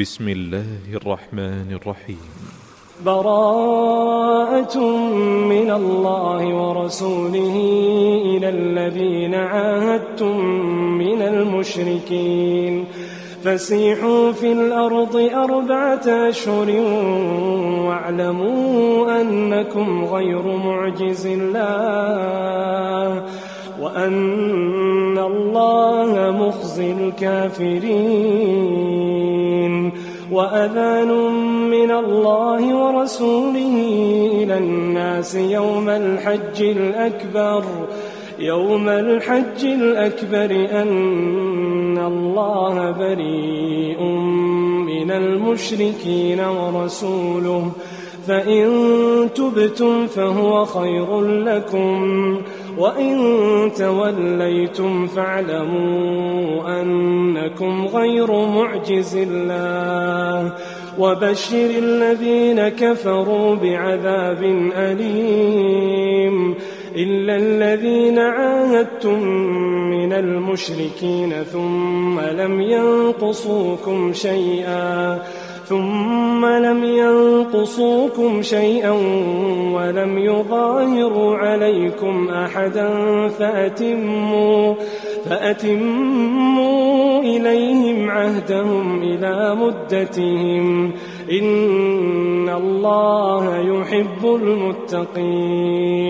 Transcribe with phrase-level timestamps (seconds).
[0.00, 2.18] بسم الله الرحمن الرحيم.
[3.04, 4.78] براءة
[5.52, 7.56] من الله ورسوله
[8.24, 10.36] إلى الذين عاهدتم
[10.96, 12.84] من المشركين.
[13.44, 16.70] فسيحوا في الأرض أربعة أشهر
[17.88, 23.22] واعلموا أنكم غير معجز الله
[23.80, 29.11] وأن الله مخزي الكافرين.
[30.32, 31.08] وأذان
[31.70, 33.76] من الله ورسوله
[34.42, 37.64] إلى الناس يوم الحج الأكبر.
[38.38, 44.02] يوم الحج الأكبر أن الله بريء
[44.86, 47.70] من المشركين ورسوله.
[48.26, 48.68] فإن
[49.34, 52.36] تبتم فهو خير لكم.
[52.78, 60.52] وإن توليتم فاعلموا أنكم غير معجز الله
[60.98, 64.42] وبشر الذين كفروا بعذاب
[64.76, 66.54] أليم
[66.96, 69.22] إلا الذين عاهدتم
[69.90, 75.22] من المشركين ثم لم ينقصوكم شيئا
[75.72, 78.90] ثم لم ينقصوكم شيئا
[79.72, 82.88] ولم يظاهروا عليكم أحدا
[83.28, 84.74] فأتموا,
[85.24, 86.82] فأتموا
[87.22, 90.92] إليهم عهدهم إلى مدتهم
[91.30, 94.24] إن الله يحب
[94.92, 96.02] المتقين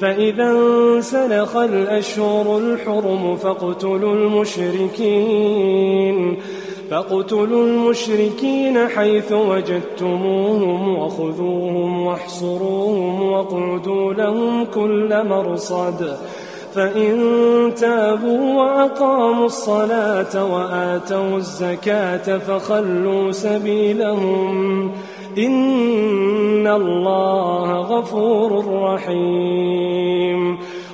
[0.00, 5.70] فإذا انسلخ الأشهر الحرم فاقتلوا المشركين
[6.90, 16.16] فاقتلوا المشركين حيث وجدتموهم وخذوهم واحصروهم واقعدوا لهم كل مرصد.
[16.74, 17.20] فإن
[17.80, 24.90] تابوا وأقاموا الصلاة وآتوا الزكاة فخلوا سبيلهم.
[25.38, 30.58] إن الله غفور رحيم.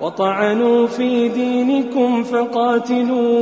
[0.00, 3.40] وطعنوا في دينكم فقاتلوا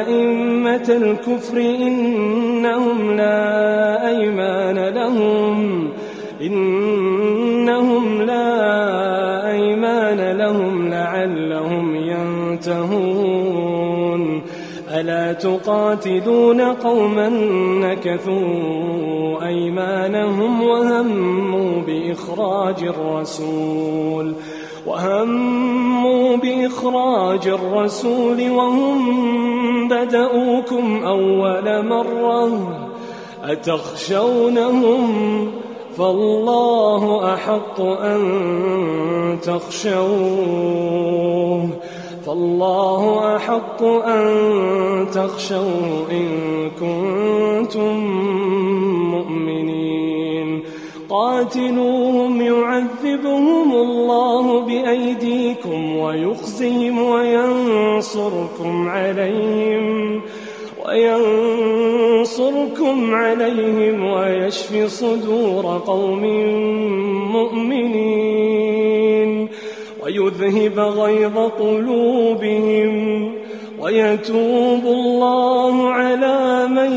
[0.00, 5.88] أئمة الكفر إنهم لا أيمان لهم.
[6.42, 13.80] إنهم لا أيمان لهم لعلهم ينتهون.
[14.94, 17.28] ألا تقاتلون قوما
[17.80, 24.34] نكثوا أيمانهم وهموا بإخراج الرسول.
[24.90, 32.50] وهموا بإخراج الرسول وهم بدؤوكم أول مرة
[33.44, 35.06] أتخشونهم
[35.96, 38.20] فالله أحق أن
[39.42, 40.80] تخشوه
[42.26, 46.28] فالله أحق أن تخشوه إن
[46.80, 47.96] كنتم
[49.10, 49.89] مؤمنين
[51.10, 60.20] قاتلوهم يعذبهم الله بأيديكم ويخزهم وينصركم عليهم
[62.10, 66.24] وينصركم عليهم ويشف صدور قوم
[67.32, 68.90] مؤمنين
[70.04, 73.32] ويذهب غيظ قلوبهم
[73.80, 76.92] ويتوب الله على من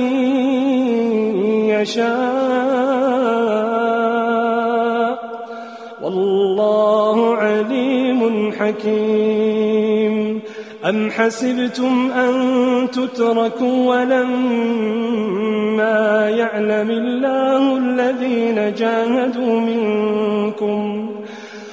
[1.69, 2.92] يشاء
[6.03, 10.41] والله عليم حكيم.
[10.89, 12.33] أم حسبتم أن
[12.91, 14.23] تتركوا ولما
[16.29, 21.09] يعلم الله الذين جاهدوا منكم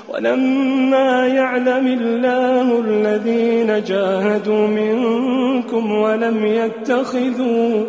[0.08, 7.84] ولما يعلم الله الذين جاهدوا منكم ولم يتخذوا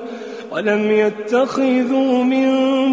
[0.51, 2.47] ولم يتخذوا من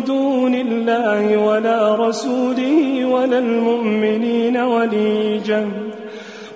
[0.04, 5.68] دون الله ولا رسوله ولا المؤمنين وليجا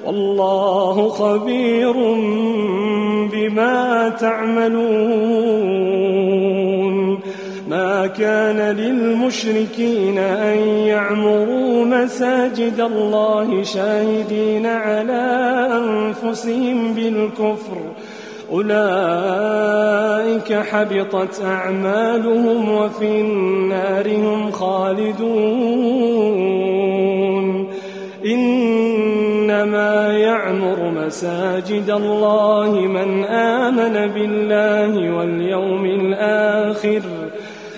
[0.04, 1.92] والله خبير
[3.32, 5.62] بما تعملون
[7.68, 15.22] ما كان للمشركين أن يعمروا مساجد الله شاهدين على
[15.72, 17.76] أنفسهم بالكفر
[18.52, 26.12] أولئك حبطت أعمالهم وفي النار هم خالدون.
[28.26, 37.00] إنما يعمر مساجد الله من آمن بالله واليوم الآخر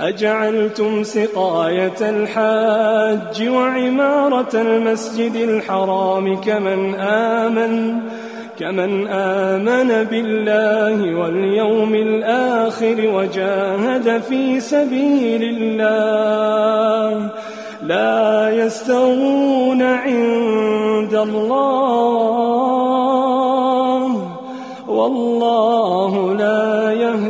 [0.00, 8.00] أجعلتم سقاية الحاج وعمارة المسجد الحرام كمن آمن
[8.58, 17.30] كمن آمن بالله واليوم الآخر وجاهد في سبيل الله.
[17.82, 21.66] لا يستوون عند الله.
[24.88, 26.55] والله لا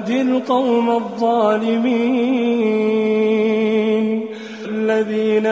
[0.06, 1.86] يهدي القوم الظالمين
[4.68, 5.46] الذين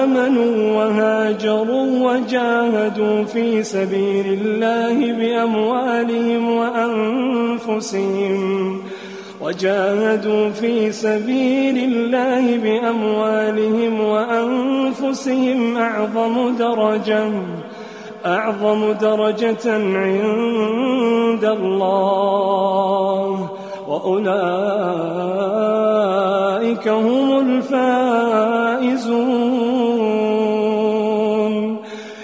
[0.00, 8.38] آمنوا وهاجروا وجاهدوا في سبيل الله بأموالهم وأنفسهم
[9.40, 17.30] وجاهدوا في سبيل الله بأموالهم وأنفسهم أعظم درجة
[18.26, 23.49] أعظم درجة عند الله
[23.90, 24.38] وأولئك
[26.88, 27.80] هم الفائزون.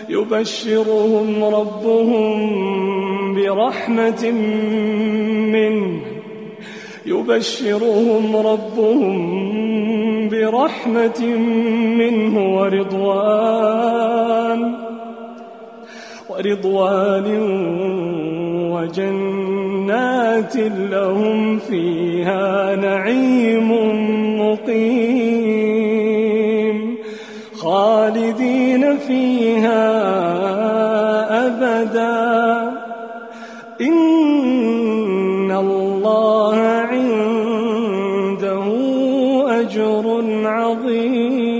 [0.09, 2.37] يبشرهم ربهم
[3.35, 4.31] برحمة
[5.53, 6.01] منه.
[7.07, 9.19] يبشرهم ربهم
[10.29, 11.21] برحمة
[11.99, 14.61] منه ورضوان.
[16.31, 17.27] ورضوان
[19.97, 20.57] وجنات
[20.91, 23.71] لهم فيها نعيم
[24.41, 25.77] مقيم.
[27.55, 29.87] خالدين فيها
[31.47, 32.73] أبدا.
[33.81, 36.57] إن الله
[36.91, 37.45] عنده
[39.61, 41.57] أجر عظيم.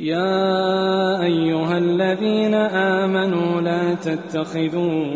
[0.00, 5.15] يا أيها الذين آمنوا لا تتخذوا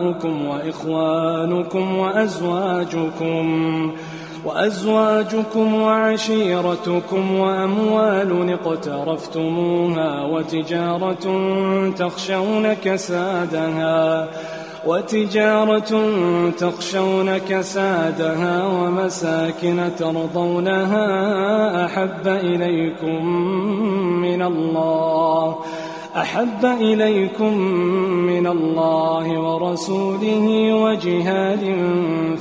[0.00, 3.46] وأبناؤكم وإخوانكم وأزواجكم
[4.44, 11.26] وأزواجكم وعشيرتكم وأموال اقترفتموها وتجارة
[11.98, 14.28] تخشون كسادها
[14.86, 15.92] وتجارة
[16.50, 21.06] تخشون كسادها ومساكن ترضونها
[21.86, 23.26] أحب إليكم
[24.22, 25.56] من الله.
[26.16, 27.58] أحب إليكم
[28.26, 31.76] من الله ورسوله وجهاد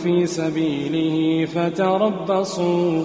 [0.03, 3.03] في سبيله فتربصوا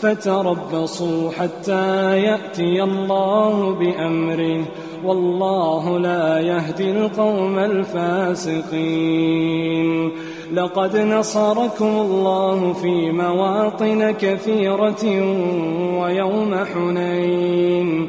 [0.00, 4.64] فتربصوا حتى يأتي الله بأمره.
[5.04, 8.90] والله لا يهدي القوم الفاسقين.
[10.54, 15.04] لقد نصركم الله في مواطن كثيرة
[16.00, 18.08] ويوم حنين.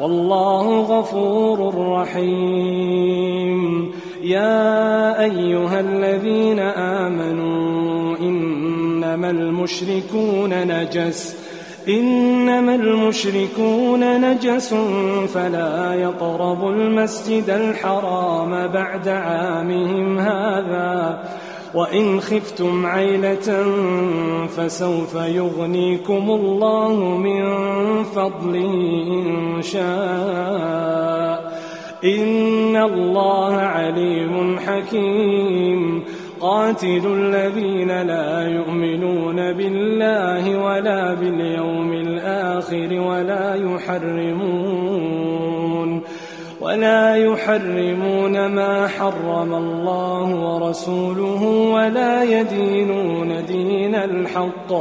[0.00, 3.56] والله غفور رحيم.
[4.22, 11.46] يا أيها الذين آمنوا إنما المشركون نجس.
[11.88, 14.74] إنما المشركون نجس
[15.34, 21.20] فلا يقربوا المسجد الحرام بعد عامهم هذا.
[21.76, 23.64] وإن خفتم عيلة
[24.46, 27.44] فسوف يغنيكم الله من
[28.04, 28.74] فضله
[29.08, 31.56] إن شاء.
[32.04, 36.02] إن الله عليم حكيم.
[36.40, 44.65] قاتل الذين لا يؤمنون بالله ولا باليوم الآخر ولا يحرمون
[46.66, 51.42] ولا يحرمون ما حرم الله ورسوله
[51.74, 54.72] ولا يدينون دين الحق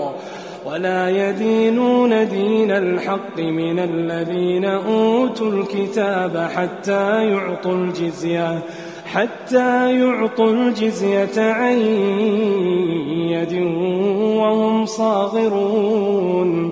[0.66, 8.60] ولا يدينون دين الحق من الذين أوتوا الكتاب حتى يعطوا الجزية
[9.06, 11.78] حتى يعطوا الجزية عن
[13.30, 13.54] يد
[14.38, 16.72] وهم صاغرون.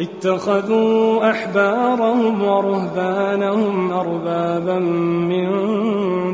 [0.00, 4.78] اتخذوا أحبارهم ورهبانهم أربابا
[5.28, 5.46] من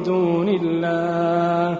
[0.03, 1.79] دون الله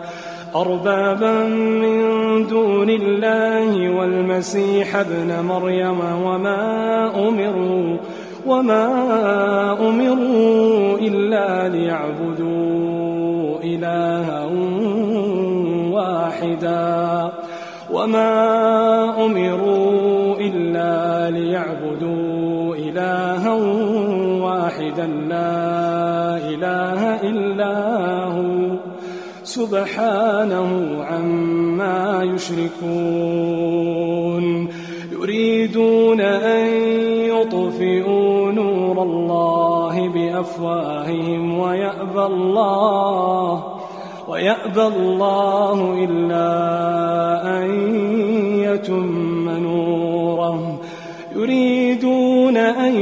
[0.57, 2.01] أربابا من
[2.47, 7.97] دون الله والمسيح ابن مريم وما أمروا
[8.47, 8.87] وما
[9.89, 14.45] أمروا إلا ليعبدوا إلها
[15.93, 17.33] واحدا
[17.93, 19.86] وما أمروا
[25.07, 27.75] واحدا لا إله إلا
[28.25, 28.77] هو.
[29.43, 32.87] سبحانه عما يشركون.
[35.13, 36.67] يريدون أن
[37.27, 43.65] يطفئوا نور الله بأفواههم ويأبى الله
[44.29, 46.49] ويأبى الله إلا
[47.59, 47.95] أن
[48.59, 50.79] يتم نوره.
[51.37, 52.95] يريدون أن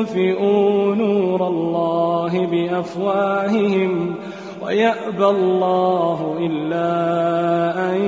[0.00, 4.14] يطفئوا نور الله بأفواههم
[4.64, 6.92] ويأبى الله إلا
[7.90, 8.00] أن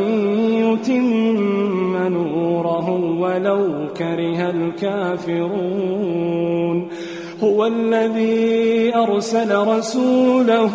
[0.64, 5.68] يتم نوره ولو كره الكافرون.
[7.44, 10.72] هو الذي أرسل رسوله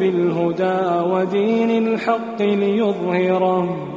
[0.00, 3.95] بالهدى ودين الحق ليظهره.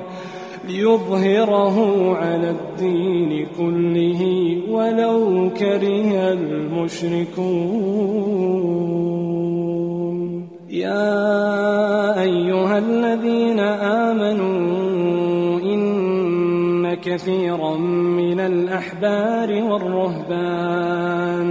[0.70, 1.78] ليظهره
[2.16, 4.22] على الدين كله
[4.70, 7.80] ولو كره المشركون.
[10.70, 13.60] يا أيها الذين
[14.10, 17.78] آمنوا إن كثيرا
[18.22, 21.50] من الأحبار والرهبان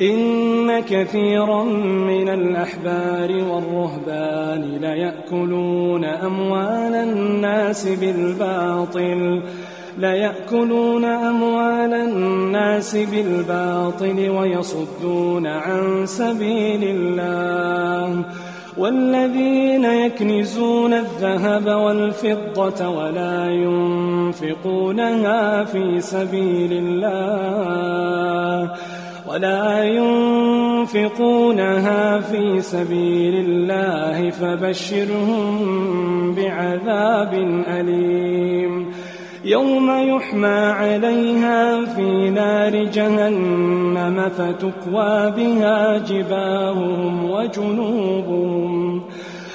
[0.00, 0.45] إن
[0.80, 1.64] كثيرا
[2.08, 9.42] من الأحبار والرهبان ليأكلون أموال الناس بالباطل
[9.98, 18.22] ليأكلون أموال الناس بالباطل ويصدون عن سبيل الله.
[18.78, 25.04] والذين يكنزون الذهب والفضة ولا ينفقونها
[25.64, 28.70] في سبيل الله.
[29.28, 29.84] ولا
[30.86, 35.54] ينفقونها في سبيل الله فبشرهم
[36.34, 37.34] بعذاب
[37.68, 38.86] أليم.
[39.44, 49.02] يوم يحمى عليها في نار جهنم فتكوى بها جباههم وجنوبهم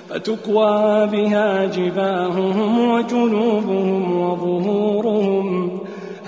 [0.09, 5.70] فتكوى بها جباههم وجنوبهم وظهورهم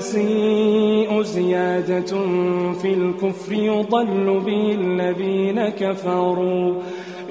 [0.00, 2.16] النسيء زيادة
[2.72, 6.74] في الكفر يضل به الذين كفروا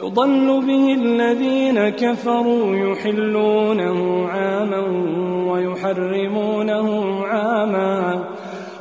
[0.03, 4.79] يضل به الذين كفروا يحلونه عاما
[5.51, 8.23] ويحرمونه عاما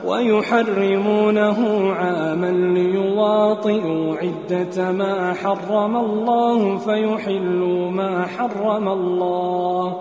[0.05, 10.01] ويحرمونه عاما ليواطئوا عدة ما حرم الله فيحلوا ما حرم الله.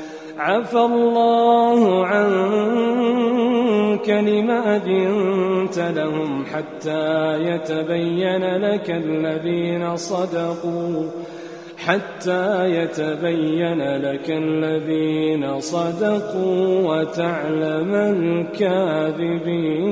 [0.41, 3.41] عفى الله عنك
[4.09, 11.03] لما أذنت لهم حتى يتبين لك الذين صدقوا
[11.77, 19.91] حتى يتبين لك الذين صدقوا وتعلم الكاذبين.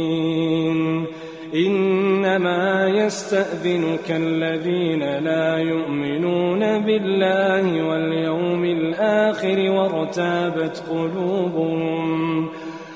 [3.11, 12.47] يستأذنك الذين لا يؤمنون بالله واليوم الآخر وارتابت قلوبهم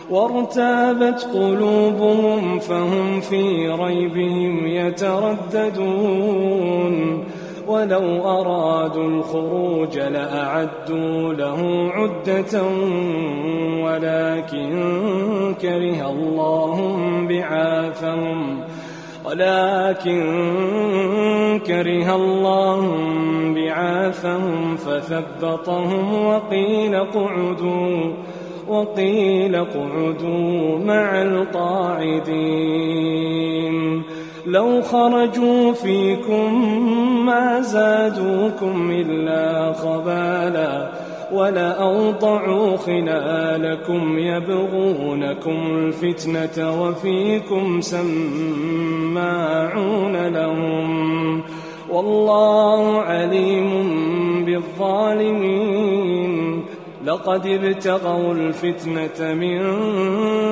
[0.10, 6.06] وارتابت قلوبهم فهم في ريبهم يترددون.
[7.68, 12.64] ولو أرادوا الخروج لأعدوا له عدة
[13.84, 14.72] ولكن
[15.62, 16.76] كره الله
[17.30, 18.65] بعاثهم.
[19.28, 20.22] ولكن
[21.68, 22.82] كره الله
[23.56, 28.14] بعاثهم فثبطهم وقيل قعدوا
[28.68, 32.76] وقيل قعدوا مع القاعدين.
[34.46, 36.76] لو خرجوا فيكم
[37.26, 40.90] ما زادوكم إلا خبالا
[41.36, 49.18] ولأوضعوا خلالكم يبغونكم الفتنة وفيكم سماعون
[50.28, 51.42] لهم
[51.90, 53.70] والله عليم
[54.46, 55.96] بالظالمين
[57.06, 59.62] لقد ابتغوا الفتنة من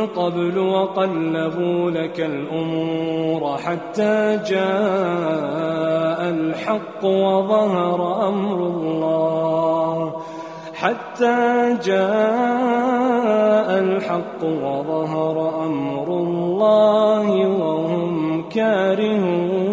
[0.08, 10.13] قبل وقلبوا لك الأمور حتى جاء الحق وظهر أمر الله
[10.84, 19.63] حتى جاء الحق وظهر أمر الله وهم كارهون.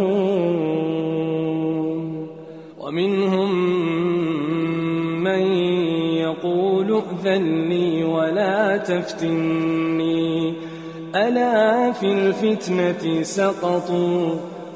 [2.81, 3.51] ومنهم
[5.25, 5.43] من
[6.23, 10.55] يقول ائذن لي ولا تفتني.
[11.15, 14.60] ألا في الفتنة سقطوا؟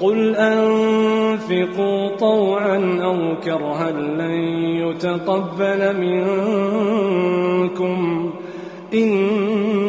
[0.00, 4.30] قل أنفقوا طوعا أو كرها لن
[4.82, 7.46] يتقبل منكم
[8.94, 9.86] إنكم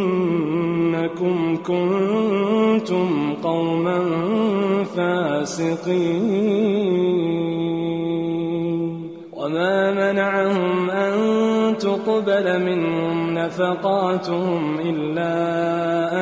[1.64, 4.04] كنتم قوما
[4.96, 6.67] فاسقين.
[11.78, 15.34] تقبل منهم نفقاتهم إلا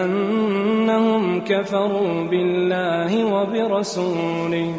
[0.03, 4.75] أنهم كفروا بالله وبرسوله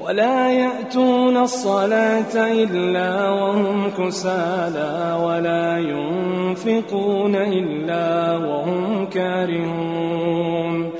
[0.00, 10.90] ولا يأتون الصلاة إلا وهم كسالى ولا ينفقون إلا وهم كارهون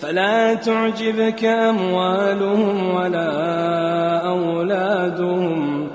[0.00, 3.30] فلا تعجبك أموالهم ولا
[4.28, 5.88] أولادهم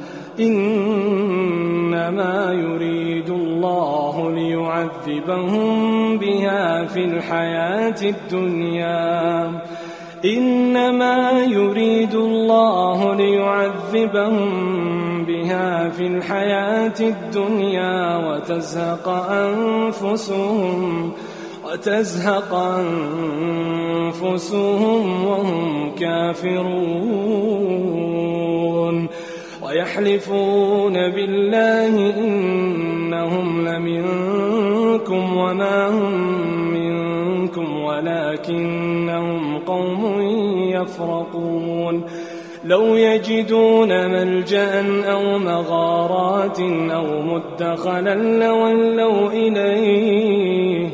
[2.05, 9.51] إنما يريد الله ليعذبهم بها في الحياة الدنيا.
[10.25, 14.45] إنما يريد الله ليعذبهم
[15.25, 21.11] بها في الحياة الدنيا وتزهق أنفسهم
[21.65, 22.53] وتزهق
[24.13, 27.65] أنفسهم وهم كافرون.
[29.75, 36.13] ويحلفون بالله إنهم لمنكم وما هم
[36.73, 40.21] منكم ولكنهم قوم
[40.71, 42.03] يفرقون
[42.65, 46.59] لو يجدون ملجأ أو مغارات
[46.91, 50.89] أو مدخلا لولوا إليه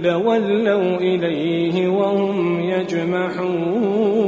[0.00, 4.20] لولوا إليه وهم يجمحون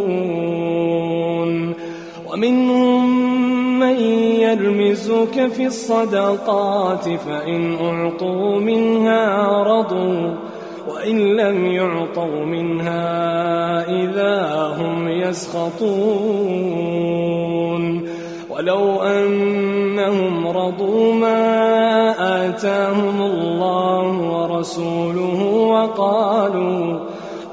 [2.32, 2.91] ومنهم من
[5.22, 10.34] يلمزك في الصدقات فإن أعطوا منها رضوا
[10.88, 15.92] وإن لم يعطوا منها إذا هم يسخطون
[18.50, 26.98] ولو أنهم رضوا ما آتاهم الله ورسوله وقالوا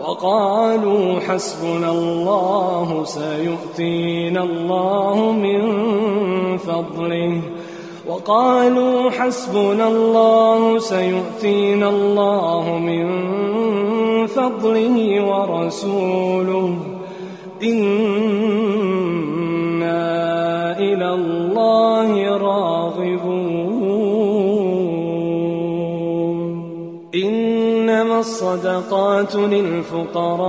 [0.02, 5.60] وقالوا حسبنا الله سيؤتينا الله من
[6.58, 7.42] فضله
[8.10, 13.08] وقالوا حسبنا الله سيؤتينا الله من
[14.28, 16.76] فضله ورسوله.
[17.64, 18.00] إنا
[20.80, 23.50] إلى الله راغبون.
[27.16, 30.40] إنما الصدقات للفقراء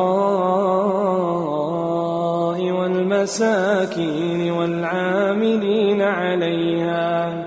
[2.70, 7.39] والمساكين والعاملين عليها.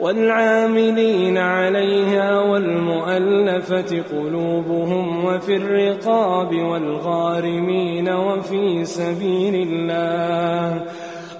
[0.00, 10.82] والعاملين عليها والمؤلفة قلوبهم وفي الرقاب والغارمين وفي سبيل الله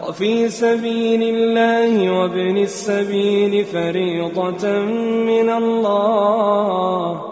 [0.08, 4.78] وفي سبيل الله وابن السبيل فريضة
[5.30, 7.22] من الله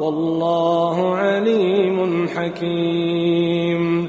[0.00, 4.08] والله عليم حكيم.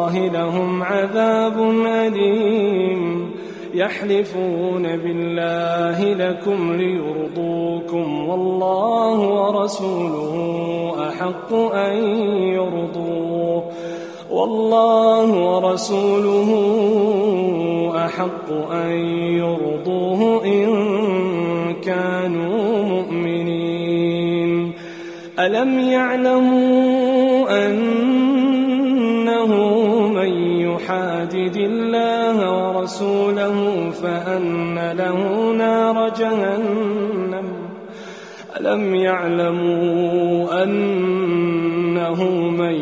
[0.41, 3.31] لهم عذاب أليم.
[3.73, 10.35] يحلفون بالله لكم ليرضوكم والله ورسوله
[11.09, 11.93] أحق أن
[12.37, 13.63] يرضوه.
[14.31, 16.49] والله ورسوله
[18.05, 20.67] أحق أن يرضوه إن
[21.85, 24.73] كانوا مؤمنين.
[25.39, 29.80] ألم يعلموا أنه
[30.75, 37.43] يحادد الله ورسوله فأن له نار جهنم.
[38.59, 42.73] ألم يعلموا أنه من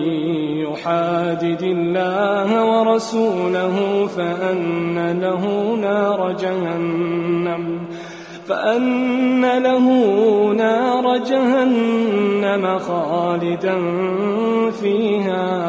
[0.58, 7.80] يحادد الله ورسوله فأن له نار جهنم.
[8.48, 9.88] فأن له
[10.54, 13.78] نار جهنم خالدا
[14.82, 15.69] فيها.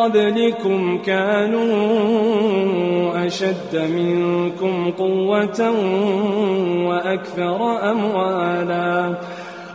[0.00, 1.66] قبلكم كانوا
[3.26, 5.70] أشد منكم قوة
[6.88, 9.14] وأكثر أموالا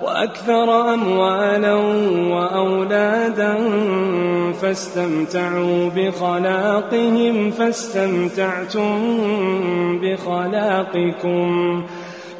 [0.01, 1.73] وأكثر أموالا
[2.33, 3.55] وأولادا
[4.61, 8.99] فاستمتعوا بخلاقهم فاستمتعتم
[10.01, 11.83] بخلاقكم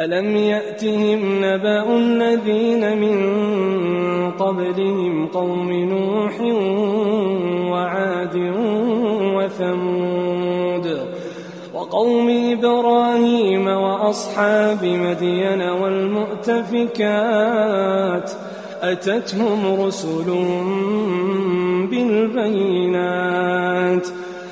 [0.00, 3.20] ألم يأتهم نبأ الذين من
[4.30, 6.40] قبلهم قوم نوح
[7.72, 8.36] وعاد
[9.36, 11.00] وثمود
[11.74, 16.90] وقوم إبراهيم وأصحاب مدين والمؤتفكات
[18.82, 20.24] أتتهم رسل
[21.90, 23.40] بالبينات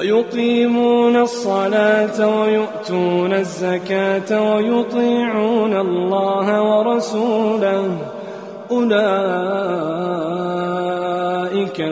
[0.00, 7.98] ويقيمون الصلاة ويؤتون الزكاة ويطيعون الله ورسوله.
[8.70, 8.98] أولئك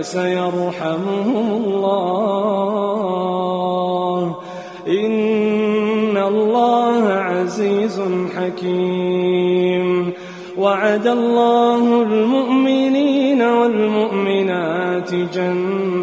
[0.00, 1.98] سيرحمهم الله.
[4.88, 8.02] إن الله عزيز
[8.36, 10.12] حكيم.
[10.58, 15.97] وعد الله المؤمنين والمؤمنات جنات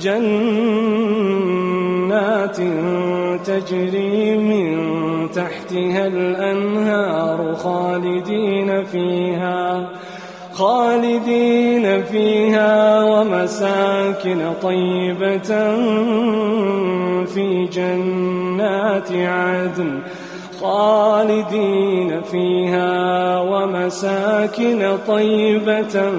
[0.00, 1.36] جنات
[3.46, 4.76] تجري من
[5.30, 9.88] تحتها الأنهار خالدين فيها
[10.52, 15.50] خالدين فيها ومساكن طيبة
[17.24, 20.00] في جنات عدن.
[20.66, 26.10] خالدين فيها ومساكن طيبة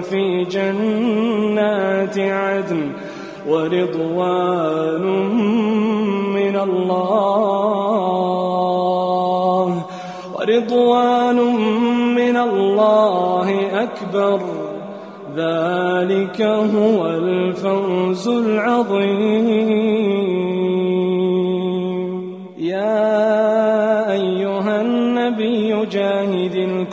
[0.00, 2.92] في جنات عدن
[3.48, 5.04] ورضوان
[6.38, 6.90] من الله
[10.34, 11.38] ورضوان
[12.14, 13.48] من الله
[13.82, 14.40] أكبر.
[15.36, 20.19] ذلك هو الفوز العظيم.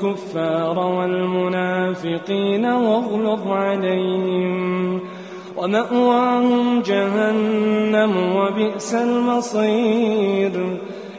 [0.07, 4.99] الكفار والمنافقين واغلظ عليهم
[5.57, 10.51] ومأواهم جهنم وبئس المصير.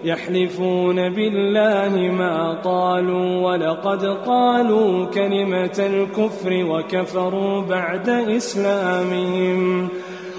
[0.04, 9.88] يحلفون بالله ما قالوا ولقد قالوا كلمة الكفر وكفروا بعد إسلامهم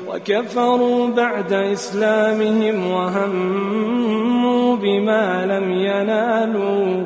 [0.08, 7.06] وكفروا بعد إسلامهم وهموا بما لم ينالوا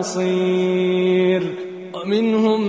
[0.00, 1.42] نصير
[1.94, 2.60] ومنهم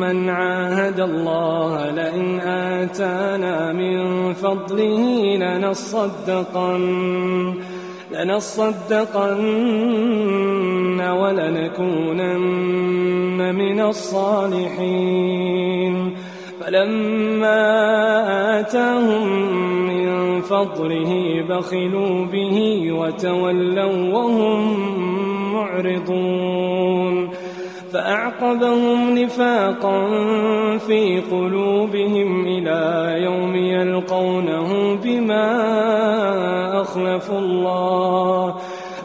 [0.00, 6.84] من عاهد الله لئن آتانا من فضله لنصدقن
[8.12, 9.38] لنصدقن
[11.20, 12.34] ولنكونن
[13.54, 15.28] من الصالحين.
[16.60, 17.60] فلما
[18.60, 19.26] آتاهم
[19.88, 22.56] من فضله بخلوا به
[22.92, 27.30] وتولوا وهم معرضون.
[27.92, 30.06] فأعقبهم نفاقا
[30.78, 35.50] في قلوبهم إلى يوم يلقونه بما
[36.80, 38.54] أخلفوا الله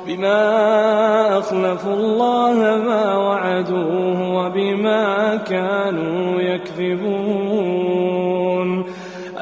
[0.07, 2.53] بما أخلفوا الله
[2.87, 7.83] ما وعدوه وبما كانوا يكذبون.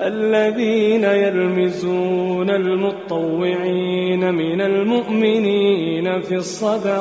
[0.00, 6.98] الذين يلمزون المطوعين من المؤمنين في الصدقات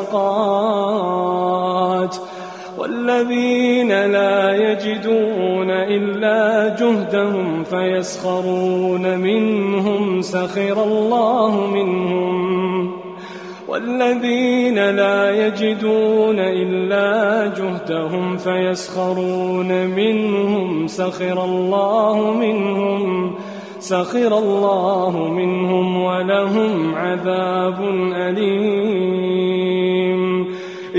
[2.87, 12.91] والذين لا يجدون إلا جهدهم فيسخرون منهم سخر الله منهم.
[13.67, 17.11] والذين لا يجدون إلا
[17.57, 23.35] جهدهم فيسخرون منهم سخر الله منهم
[23.79, 27.81] سخر الله منهم ولهم عذاب
[28.15, 29.36] أليم.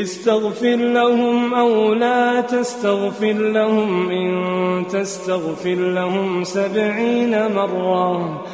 [0.03, 8.45] استغفر لهم أو لا تستغفر لهم إن تستغفر لهم سبعين مرة.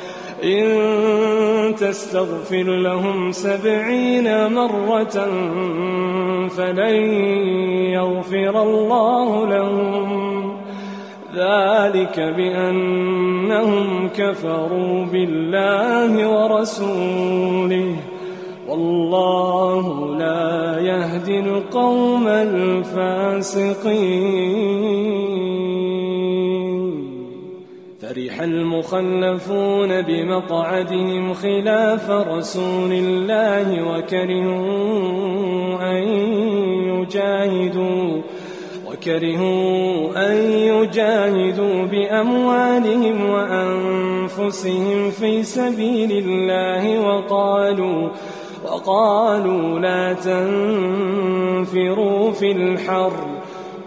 [0.45, 5.29] إن تستغفر لهم سبعين مرة
[6.49, 6.97] فلن
[7.93, 10.53] يغفر الله لهم.
[11.35, 17.97] ذلك بأنهم كفروا بالله ورسوله.
[18.75, 23.75] والله لا يهدي القوم الفاسقين.
[28.03, 36.03] فرح المخلفون بمقعدهم خلاف رسول الله وكرهوا أن
[36.89, 38.23] يجاهدوا
[38.87, 48.09] وكرهوا أن يجاهدوا بأموالهم وأنفسهم في سبيل الله وقالوا
[48.75, 51.53] وقالوا لا تنفروا
[52.31, 53.13] في الحر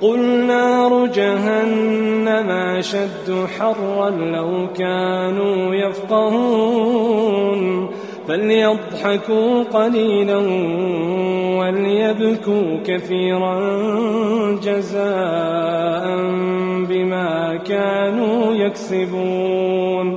[0.02, 7.58] قل نار جهنم أشد حرا لو كانوا يفقهون
[8.28, 10.38] فليضحكوا قليلا
[11.60, 13.60] وليبكوا كثيرا
[14.64, 16.06] جزاء
[16.90, 20.17] بما كانوا يكسبون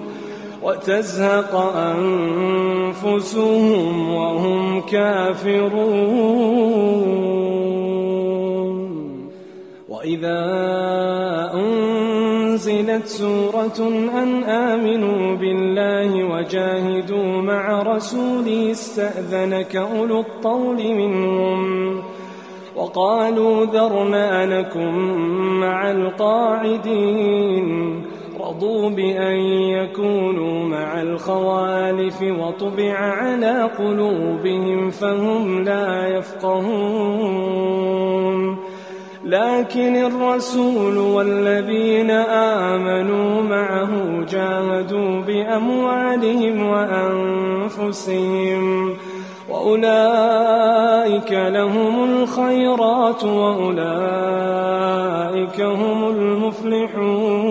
[0.63, 3.35] وتزهق أنفسهم
[4.13, 6.41] وهم كافرون.
[9.89, 10.41] وإذا
[11.53, 13.79] أنزلت سورة
[14.23, 22.01] أن آمنوا بالله وجاهدوا مع رسوله استأذنك أولو الطول منهم
[22.75, 24.95] وقالوا ذرنا لكم
[25.59, 27.67] مع القاعدين.
[28.51, 29.35] رضوا بأن
[29.71, 37.51] يكونوا مع الخوالف وطبع على قلوبهم فهم لا يفقهون.
[39.25, 43.89] لكن الرسول والذين آمنوا معه
[44.31, 46.67] جاهدوا بأموالهم
[47.77, 48.93] وأنفسهم
[49.49, 53.81] وأولئك لهم الخيرات وأولئك
[55.61, 57.50] هم المفلحون.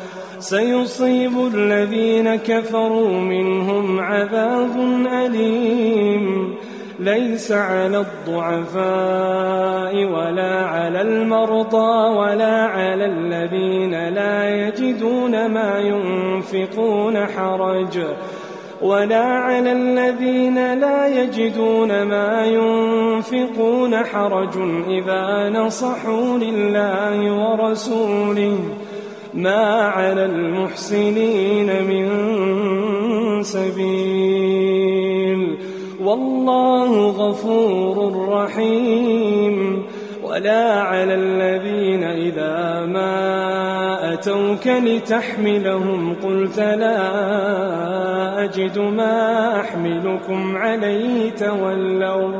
[0.41, 4.79] سيصيب الذين كفروا منهم عذاب
[5.25, 6.55] أليم.
[6.99, 17.99] ليس على الضعفاء ولا على المرضى ولا على الذين لا يجدون ما ينفقون حرج
[18.81, 28.57] ولا على الذين لا يجدون ما ينفقون حرج إذا نصحوا لله ورسوله.
[29.33, 32.07] ما على المحسنين من
[33.43, 34.91] سبيل
[36.03, 39.85] والله غفور رحيم
[40.23, 47.01] ولا على الذين إذا ما أتوك لتحملهم قلت لا
[48.43, 52.39] أجد ما أحملكم عليه تولوا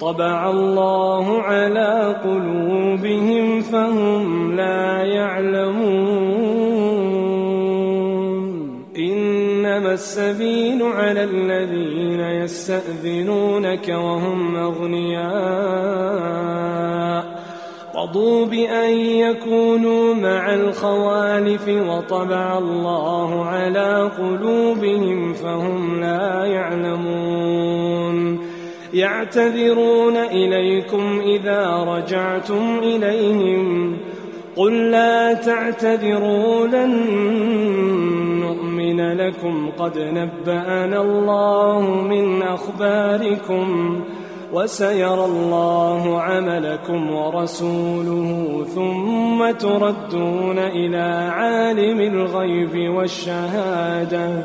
[0.00, 6.40] وطبع الله على قلوبهم فهم لا يعلمون.
[8.96, 15.30] إنما السبيل على الذين يستأذنونك وهم أغنياء.
[17.96, 27.19] رضوا بأن يكونوا مع الخوالف وطبع الله على قلوبهم فهم لا يعلمون.
[28.94, 33.96] يعتذرون إليكم إذا رجعتم إليهم.
[34.56, 36.90] قل لا تعتذروا لن
[38.40, 39.70] نؤمن لكم.
[39.78, 41.80] قد نبأنا الله
[42.10, 44.00] من أخباركم
[44.52, 54.44] وسيرى الله عملكم ورسوله ثم تردون إلى عالم الغيب والشهادة.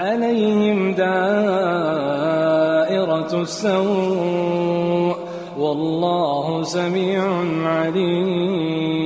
[0.00, 1.12] عليهم دائرة
[3.42, 5.16] السوء
[5.58, 7.22] والله سميع
[7.64, 9.00] عليم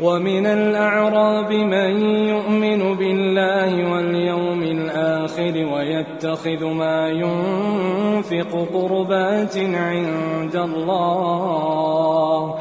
[0.00, 12.57] ومن الأعراب من يؤمن بالله واليوم الآخر ويتخذ ما ينفق قربات عند الله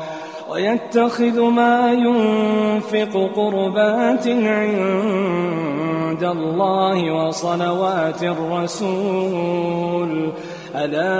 [0.58, 10.30] ويتخذ ما ينفق قربات عند الله وصلوات الرسول.
[10.76, 11.16] ألا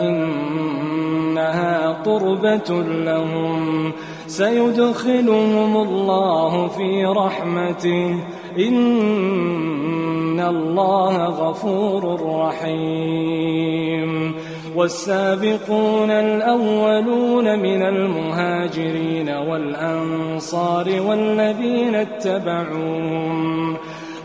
[0.00, 3.92] إنها قربة لهم.
[4.26, 8.16] سيدخلهم الله في رحمته.
[8.58, 14.34] إن الله غفور رحيم.
[14.76, 23.76] والسابقون الأولون من المهاجرين والأنصار والذين اتبعوهم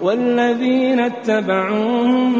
[0.01, 2.33] والذين اتبعوهم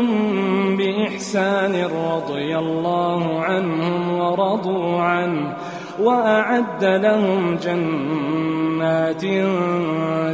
[0.77, 5.53] بإحسان رضي الله عنهم ورضوا عنه
[5.99, 9.21] وأعد لهم جنات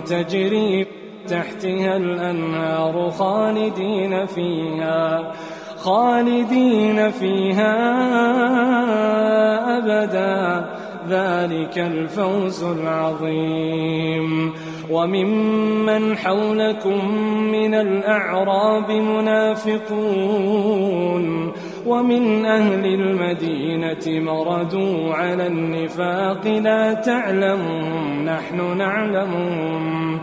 [0.10, 0.88] تجري
[1.28, 5.34] تحتها الأنهار خالدين فيها
[5.84, 7.76] خالدين فيها
[9.78, 10.66] أبدا.
[11.10, 14.54] ذلك الفوز العظيم.
[14.92, 17.16] وممن حولكم
[17.52, 19.84] من الأعراب منافقون.
[21.88, 26.48] ومن أهل المدينة مردوا على النفاق.
[26.48, 30.20] لا تعلمهم نحن نعلمهم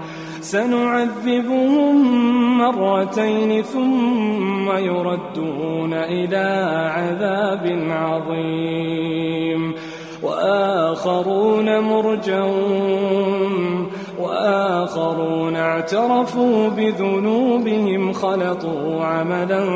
[0.52, 1.94] سنعذبهم
[2.58, 6.48] مرتين ثم يردون إلى
[6.94, 9.74] عذاب عظيم.
[10.22, 13.30] وآخرون مرجون.
[14.18, 19.66] وآخرون اعترفوا بذنوبهم خلطوا عملا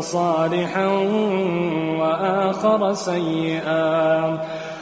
[0.00, 0.86] صالحا
[1.98, 4.38] وآخر سيئا.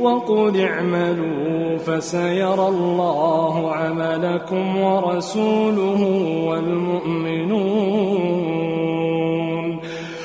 [0.00, 6.02] وقل اعملوا فسيرى الله عملكم ورسوله
[6.48, 8.18] والمؤمنون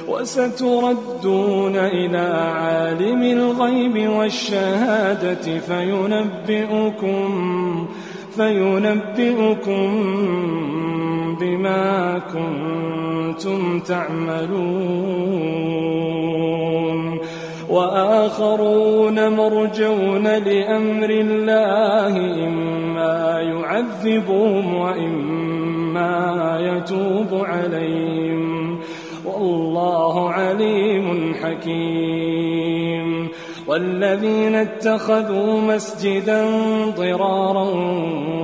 [0.07, 7.29] وستردون إلى عالم الغيب والشهادة فينبئكم
[8.35, 9.89] فينبئكم
[11.41, 15.43] بما كنتم تعملون
[17.73, 22.17] وآخرون مرجون لأمر الله
[22.47, 28.79] إما يعذبهم وإما يتوب عليهم.
[29.25, 33.29] والله عليم حكيم.
[33.67, 36.45] والذين اتخذوا مسجدا
[36.97, 37.67] ضرارا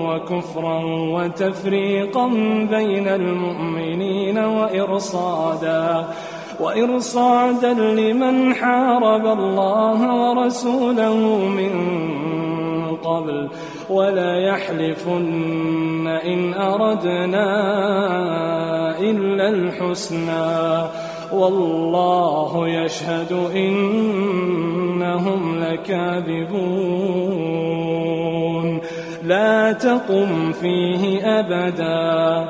[0.07, 2.27] وكفرا وتفريقا
[2.71, 6.05] بين المؤمنين وإرصادا
[6.60, 11.74] وإرصادا لمن حارب الله ورسوله من
[13.03, 13.49] قبل
[13.89, 17.49] ولا يحلفن إن أردنا
[18.99, 20.88] إلا الحسنى
[21.34, 27.10] والله يشهد إنهم لكاذبون.
[29.24, 32.49] لا تقم فيه أبدا.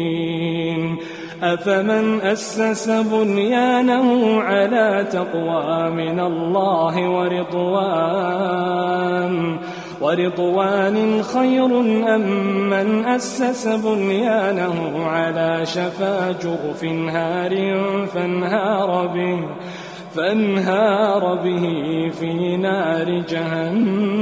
[1.43, 8.91] أفمن أسس بنيانه على تقوى من الله ورضوان؟
[10.01, 11.65] ورضوان خير
[12.15, 12.21] أم
[12.69, 17.79] من أسس بنيانه على شفا جرف هار
[18.13, 19.39] فانهار به
[20.15, 21.65] فانهار به
[22.19, 24.21] في نار جهنم؟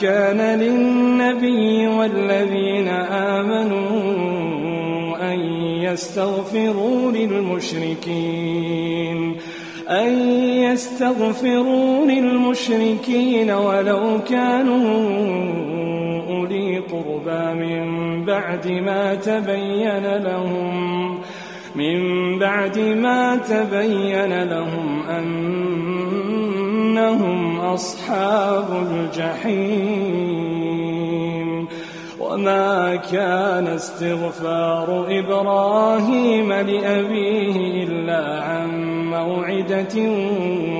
[0.00, 2.88] كان للنبي والذين
[3.38, 3.90] آمنوا
[5.32, 5.40] أن
[5.82, 8.60] يستغفروا للمشركين
[9.88, 10.12] أن
[10.48, 15.10] يستغفروا للمشركين ولو كانوا
[16.28, 17.84] أولي قربى من
[18.24, 21.18] بعد ما تبين لهم
[21.74, 25.02] من بعد ما تبين لهم
[26.90, 30.40] أنهم أصحاب الجحيم.
[32.20, 38.70] وما كان استغفار إبراهيم لأبيه إلا عن
[39.10, 39.96] موعدة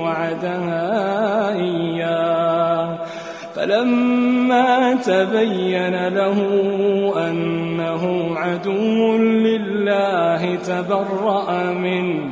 [0.03, 2.99] وعدها إياه.
[3.55, 6.37] فلما تبين له
[7.29, 12.31] أنه عدو لله تبرأ منه.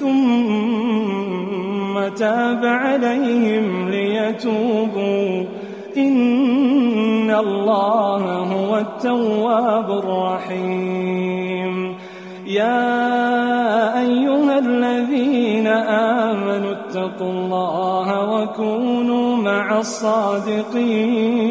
[0.00, 5.44] ثم تاب عليهم ليتوبوا.
[5.96, 11.94] إن الله هو التواب الرحيم.
[12.46, 21.50] يا أيها الذين آمنوا اتقوا الله وكونوا مع الصادقين.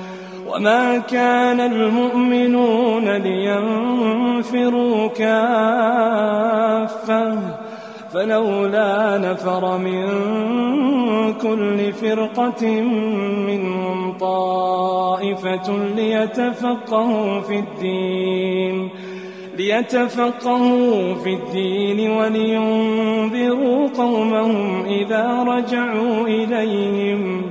[0.55, 6.41] وما كان المؤمنون لينفروا كافة
[8.13, 10.07] فلولا نفر من
[11.41, 12.81] كل فرقة
[13.47, 18.89] منهم طائفة ليتفقهوا في الدين
[19.57, 27.50] ليتفقهوا في الدين ولينذروا قومهم إذا رجعوا إليهم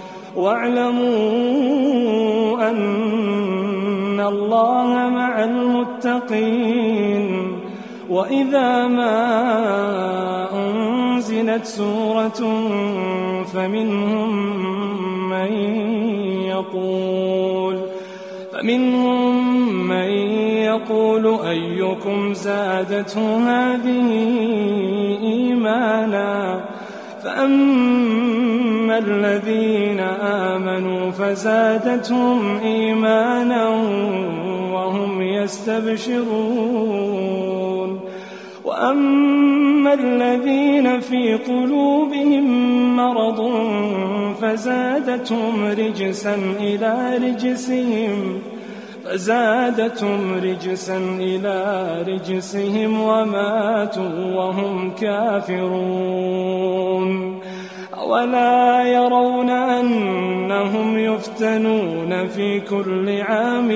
[0.35, 1.09] واعلموا
[2.69, 7.21] أن الله مع المتقين.
[8.11, 9.17] وإذا ما
[10.53, 12.41] أنزلت سورة
[13.53, 14.31] فمنهم
[15.29, 15.53] من
[16.47, 17.79] يقول
[18.53, 20.09] فمنهم من
[20.67, 24.09] يقول أيكم زادته هذه
[25.23, 26.61] إيمانا
[27.23, 30.00] فأما الذين
[30.61, 33.69] آمنوا فزادتهم إيمانا
[34.73, 36.41] وهم يستبشرون.
[38.65, 42.45] وأما الذين في قلوبهم
[42.97, 43.51] مرض
[44.41, 48.39] فزادتهم رجسا إلى رجسهم
[49.05, 56.51] فزادتهم رجسا إلى رجسهم وماتوا وهم كافرون.
[58.11, 63.69] أولا يرون أنهم يفتنون في كل عام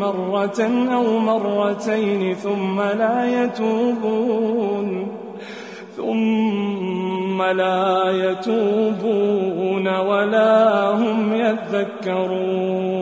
[0.00, 0.60] مرة
[0.94, 5.06] أو مرتين ثم لا يتوبون
[5.96, 13.01] ثم لا يتوبون ولا هم يذكرون.